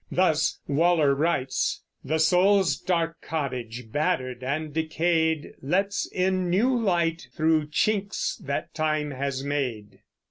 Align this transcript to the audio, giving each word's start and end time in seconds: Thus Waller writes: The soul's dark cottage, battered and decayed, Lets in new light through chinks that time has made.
Thus 0.11 0.59
Waller 0.67 1.13
writes: 1.13 1.83
The 2.03 2.17
soul's 2.17 2.75
dark 2.77 3.21
cottage, 3.21 3.91
battered 3.91 4.43
and 4.43 4.73
decayed, 4.73 5.53
Lets 5.61 6.07
in 6.07 6.49
new 6.49 6.75
light 6.75 7.27
through 7.37 7.67
chinks 7.67 8.35
that 8.39 8.73
time 8.73 9.11
has 9.11 9.43
made. 9.43 9.99